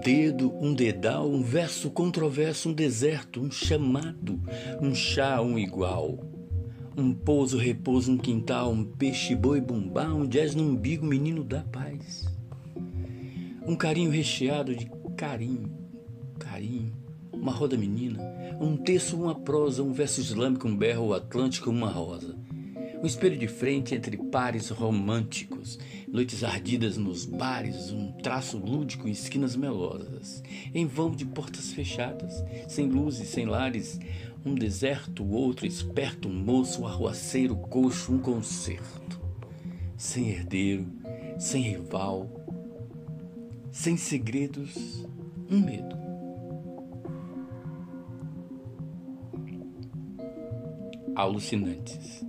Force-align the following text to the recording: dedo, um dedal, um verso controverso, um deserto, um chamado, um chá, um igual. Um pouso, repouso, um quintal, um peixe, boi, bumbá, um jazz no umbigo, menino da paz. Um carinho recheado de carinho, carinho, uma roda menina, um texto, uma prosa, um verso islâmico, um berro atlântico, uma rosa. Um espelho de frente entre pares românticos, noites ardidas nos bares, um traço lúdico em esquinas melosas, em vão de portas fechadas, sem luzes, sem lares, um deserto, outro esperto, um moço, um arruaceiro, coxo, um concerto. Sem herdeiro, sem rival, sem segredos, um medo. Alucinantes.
dedo, 0.00 0.52
um 0.60 0.72
dedal, 0.72 1.28
um 1.28 1.42
verso 1.42 1.90
controverso, 1.90 2.68
um 2.68 2.72
deserto, 2.72 3.40
um 3.40 3.50
chamado, 3.50 4.40
um 4.80 4.94
chá, 4.94 5.40
um 5.40 5.58
igual. 5.58 6.18
Um 6.96 7.12
pouso, 7.12 7.58
repouso, 7.58 8.12
um 8.12 8.16
quintal, 8.16 8.70
um 8.70 8.84
peixe, 8.84 9.34
boi, 9.34 9.60
bumbá, 9.60 10.06
um 10.06 10.26
jazz 10.26 10.54
no 10.54 10.62
umbigo, 10.62 11.04
menino 11.04 11.42
da 11.42 11.62
paz. 11.62 12.24
Um 13.66 13.74
carinho 13.74 14.10
recheado 14.10 14.76
de 14.76 14.88
carinho, 15.16 15.72
carinho, 16.38 16.92
uma 17.32 17.50
roda 17.50 17.76
menina, 17.76 18.20
um 18.60 18.76
texto, 18.76 19.16
uma 19.16 19.34
prosa, 19.34 19.82
um 19.82 19.92
verso 19.92 20.20
islâmico, 20.20 20.68
um 20.68 20.76
berro 20.76 21.12
atlântico, 21.12 21.70
uma 21.70 21.90
rosa. 21.90 22.36
Um 23.04 23.06
espelho 23.06 23.36
de 23.36 23.46
frente 23.46 23.94
entre 23.94 24.16
pares 24.16 24.70
românticos, 24.70 25.78
noites 26.08 26.42
ardidas 26.42 26.96
nos 26.96 27.26
bares, 27.26 27.90
um 27.90 28.10
traço 28.12 28.56
lúdico 28.56 29.06
em 29.06 29.10
esquinas 29.10 29.54
melosas, 29.54 30.42
em 30.74 30.86
vão 30.86 31.10
de 31.10 31.26
portas 31.26 31.70
fechadas, 31.70 32.42
sem 32.66 32.88
luzes, 32.88 33.28
sem 33.28 33.44
lares, 33.44 34.00
um 34.42 34.54
deserto, 34.54 35.22
outro 35.22 35.66
esperto, 35.66 36.30
um 36.30 36.32
moço, 36.32 36.80
um 36.80 36.86
arruaceiro, 36.86 37.54
coxo, 37.54 38.10
um 38.10 38.18
concerto. 38.18 39.20
Sem 39.98 40.30
herdeiro, 40.30 40.86
sem 41.38 41.60
rival, 41.60 42.30
sem 43.70 43.98
segredos, 43.98 45.06
um 45.50 45.60
medo. 45.60 45.94
Alucinantes. 51.14 52.24